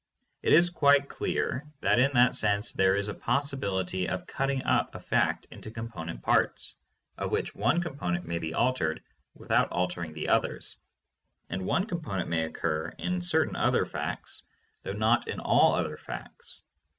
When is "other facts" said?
13.55-14.41, 15.75-16.63